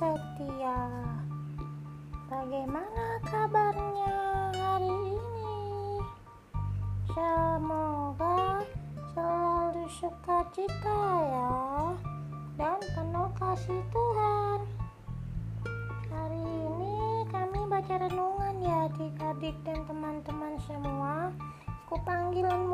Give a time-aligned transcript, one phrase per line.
[0.00, 0.80] setia.
[2.32, 4.16] Bagaimana kabarnya
[4.56, 6.00] hari ini?
[7.12, 8.64] Semoga
[9.12, 11.52] selalu sukacita ya
[12.56, 14.60] dan penuh kasih Tuhan.
[16.08, 16.96] Hari ini
[17.28, 21.28] kami baca renungan ya adik-adik dan teman-teman semua.
[21.92, 22.64] Ku panggilan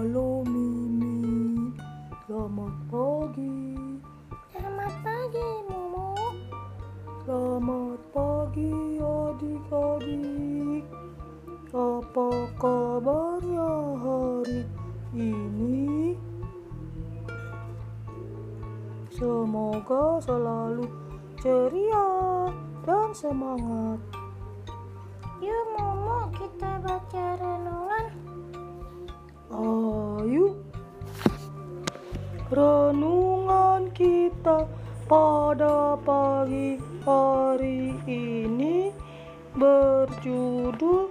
[0.00, 1.76] Halo Mimi,
[2.24, 3.76] selamat pagi.
[4.48, 6.16] Selamat pagi, Momo.
[7.28, 10.88] Selamat pagi adik-adik.
[11.68, 14.64] Apa kabarnya hari
[15.12, 16.16] ini?
[19.12, 20.88] Semoga selalu
[21.44, 22.08] ceria
[22.88, 24.00] dan semangat.
[25.44, 27.89] Yuk, Momo, kita baca renungan.
[29.50, 30.54] Ayo,
[32.54, 34.62] renungan kita
[35.10, 38.94] pada pagi hari ini
[39.58, 41.10] berjudul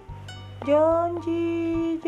[0.63, 1.99] Janji-janji.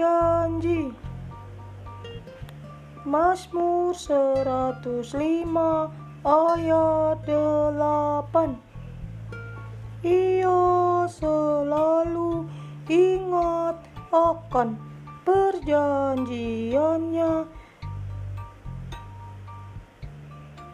[3.03, 5.11] Mazmur 105
[6.23, 8.55] ayat 8
[10.07, 10.63] Ia
[11.11, 12.47] selalu
[12.87, 13.83] ingat
[14.15, 14.90] akan
[15.25, 17.31] perjanjiannya.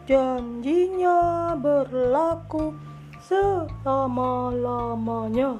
[0.07, 2.71] Janjinya berlaku
[3.27, 5.59] selama-lamanya.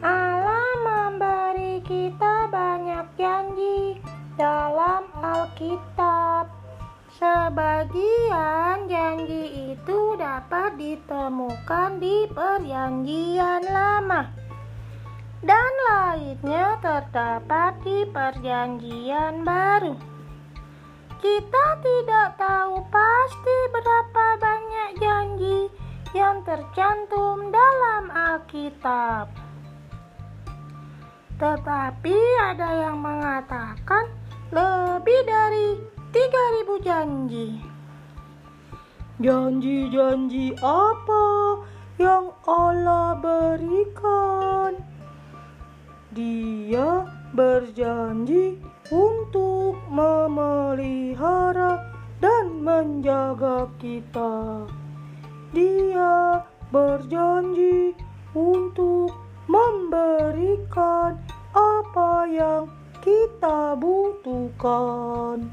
[0.00, 4.00] Allah memberi kita banyak janji
[4.40, 6.48] dalam Alkitab.
[7.12, 14.32] Sebagian janji itu dapat ditemukan di Perjanjian Lama,
[15.42, 19.98] dan lainnya terdapat di Perjanjian Baru.
[21.18, 25.58] Kita tidak tahu pasti berapa banyak janji
[26.14, 29.30] yang tercantum dalam Alkitab.
[31.38, 34.10] Tetapi ada yang mengatakan
[34.54, 35.68] lebih dari
[36.14, 37.48] 3000 janji.
[39.22, 41.26] Janji-janji apa
[41.98, 44.71] yang Allah berikan?
[46.12, 48.60] Dia berjanji
[48.92, 51.80] untuk memelihara
[52.20, 54.68] dan menjaga kita.
[55.56, 57.96] Dia berjanji
[58.36, 59.16] untuk
[59.48, 61.16] memberikan
[61.56, 62.68] apa yang
[63.00, 65.48] kita butuhkan.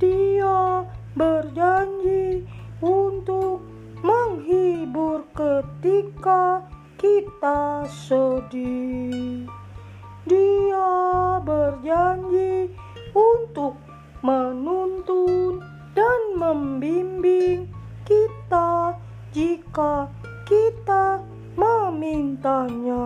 [0.00, 2.48] Dia berjanji
[2.80, 3.60] untuk
[4.00, 6.64] menghibur ketika
[7.04, 9.44] kita sedih.
[10.24, 12.72] Dia berjanji
[13.12, 13.76] untuk
[14.24, 15.60] menuntun
[15.92, 17.68] dan membimbing
[18.08, 18.96] kita
[19.36, 20.08] jika
[20.48, 21.20] kita
[21.60, 23.04] memintanya.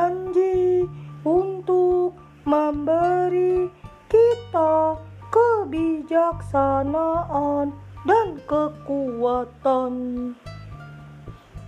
[0.00, 0.88] Berjanji
[1.28, 2.16] untuk
[2.48, 3.68] memberi
[4.08, 4.96] kita
[5.28, 7.68] kebijaksanaan
[8.08, 9.92] dan kekuatan.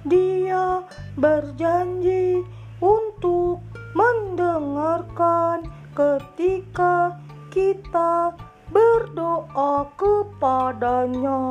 [0.09, 0.81] Dia
[1.20, 2.41] berjanji
[2.81, 3.60] untuk
[3.93, 7.20] mendengarkan ketika
[7.53, 8.32] kita
[8.72, 11.44] berdoa kepadanya.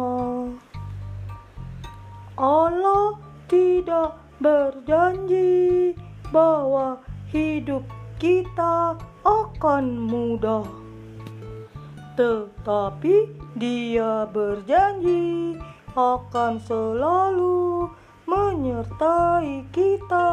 [2.42, 5.94] Allah tidak berjanji
[6.32, 7.84] bahwa hidup
[8.18, 8.96] kita
[9.28, 10.64] akan mudah,
[12.16, 15.60] tetapi Dia berjanji
[15.92, 17.92] akan selalu
[18.24, 20.32] menyertai kita.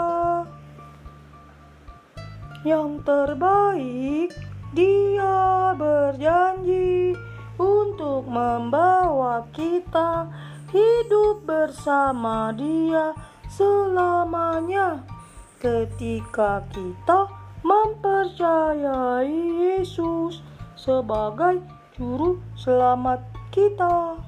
[2.62, 4.30] Yang terbaik,
[4.70, 7.18] Dia berjanji
[7.58, 10.30] untuk membawa kita
[10.70, 13.16] hidup bersama Dia
[13.50, 15.17] selamanya
[15.58, 17.26] ketika kita
[17.66, 19.26] mempercayai
[19.58, 20.38] Yesus
[20.78, 21.58] sebagai
[21.98, 23.18] juru selamat
[23.50, 24.22] kita.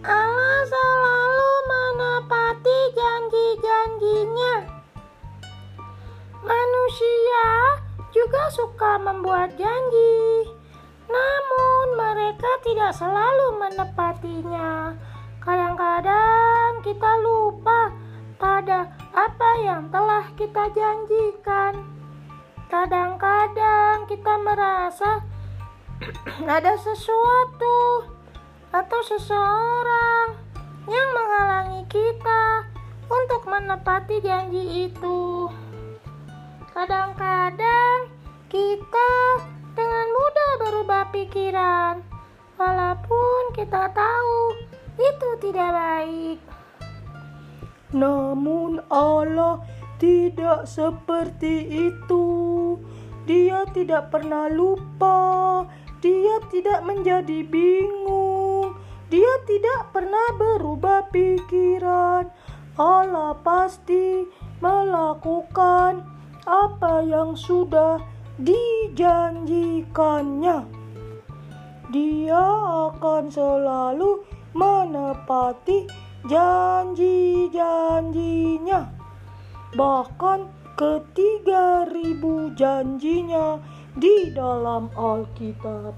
[0.00, 4.56] Allah selalu menepati janji-janjinya.
[6.40, 7.48] Manusia
[8.16, 10.48] juga suka membuat janji,
[11.04, 14.96] namun mereka tidak selalu menepatinya.
[15.44, 18.05] Kadang-kadang kita lupa
[18.36, 21.84] pada apa yang telah kita janjikan.
[22.68, 25.22] Kadang-kadang kita merasa
[26.56, 28.04] ada sesuatu
[28.74, 30.36] atau seseorang
[30.86, 32.68] yang menghalangi kita
[33.08, 35.48] untuk menepati janji itu.
[36.76, 38.12] Kadang-kadang
[38.52, 39.12] kita
[39.72, 42.04] dengan mudah berubah pikiran,
[42.60, 44.40] walaupun kita tahu
[45.00, 46.38] itu tidak baik.
[47.96, 49.64] Namun Allah
[49.96, 52.76] tidak seperti itu.
[53.24, 55.64] Dia tidak pernah lupa.
[56.04, 58.76] Dia tidak menjadi bingung.
[59.08, 62.28] Dia tidak pernah berubah pikiran.
[62.76, 64.28] Allah pasti
[64.60, 66.04] melakukan
[66.44, 67.96] apa yang sudah
[68.36, 70.68] dijanjikannya.
[71.88, 72.44] Dia
[72.92, 74.20] akan selalu
[74.52, 78.82] menepati janji-janjinya.
[79.74, 80.40] Bahkan
[80.76, 83.58] ketiga ribu janjinya
[83.96, 85.94] di dalam Alkitab.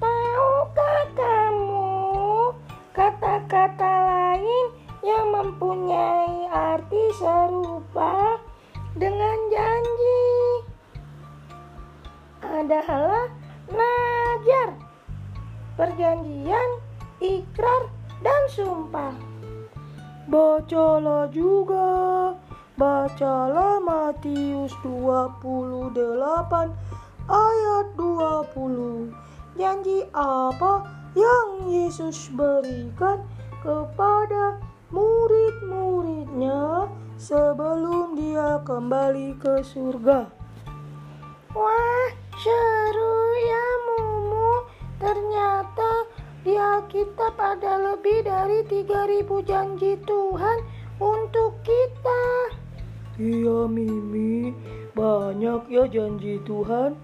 [0.00, 2.54] Tahukah kamu
[2.96, 4.66] kata-kata lain
[5.04, 8.40] yang mempunyai arti serupa
[8.96, 10.24] dengan janji
[12.40, 13.28] adalah
[13.68, 14.72] najar,
[15.76, 16.70] perjanjian,
[17.20, 17.84] ikrar,
[18.20, 19.29] dan sumpah.
[20.30, 22.30] Bacalah juga,
[22.78, 25.90] bacalah Matius 28
[27.26, 29.10] ayat 20.
[29.58, 30.86] Janji apa
[31.18, 33.26] yang Yesus berikan
[33.58, 34.62] kepada
[34.94, 36.86] murid-muridnya
[37.18, 40.30] sebelum dia kembali ke surga?
[41.58, 42.06] Wah,
[42.38, 44.50] seru ya Mumu.
[45.02, 46.06] Ternyata
[46.40, 50.58] di Alkitab ada lebih dari 3000 janji Tuhan
[50.96, 52.22] untuk kita.
[53.20, 54.56] Iya Mimi,
[54.96, 56.96] banyak ya janji Tuhan.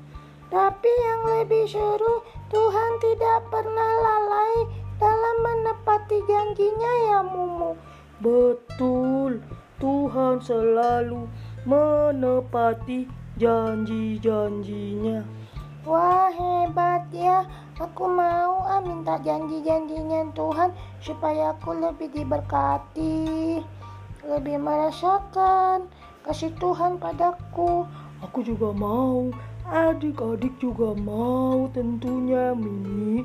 [0.49, 4.55] Tapi yang lebih seru, Tuhan tidak pernah lalai
[4.97, 7.77] dalam menepati janjinya ya Mumu.
[8.25, 9.45] Betul,
[9.77, 11.29] Tuhan selalu
[11.69, 13.05] menepati
[13.37, 15.21] janji-janjinya.
[15.85, 16.33] Wah
[17.77, 20.73] aku mau ah minta janji-janjinya Tuhan
[21.03, 23.61] supaya aku lebih diberkati,
[24.25, 25.91] lebih merasakan
[26.25, 27.87] kasih Tuhan padaku.
[28.25, 29.29] Aku juga mau,
[29.69, 33.23] adik-adik juga mau tentunya Mimi.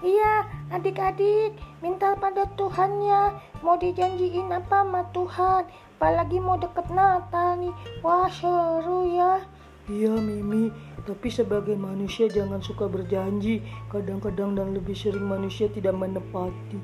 [0.00, 3.36] Iya, adik-adik, minta pada Tuhan ya.
[3.60, 5.68] Mau dijanjiin apa sama Tuhan?
[6.00, 7.74] Apalagi mau deket Natal nih.
[8.00, 9.44] Wah, seru ya.
[9.92, 10.72] Iya Mimi,
[11.06, 13.64] tapi sebagai manusia jangan suka berjanji.
[13.88, 16.78] Kadang-kadang dan lebih sering manusia tidak menepati.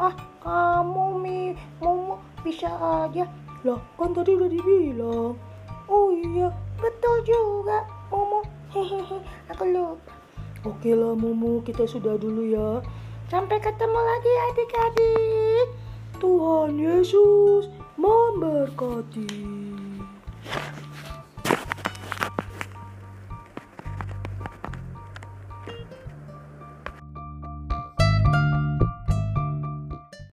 [0.00, 1.40] Ah, kamu Mi,
[1.84, 2.72] Mumu bisa
[3.04, 3.28] aja.
[3.66, 5.36] Lah, kan tadi udah dibilang.
[5.90, 6.48] Oh iya,
[6.80, 8.40] Betul juga, Mumu.
[8.72, 9.18] Hehehe,
[9.52, 10.14] aku lupa.
[10.62, 12.80] oke lah Mumu, kita sudah dulu ya.
[13.28, 15.66] Sampai ketemu lagi adik-adik.
[16.16, 17.68] Tuhan Yesus
[18.00, 19.28] memberkati.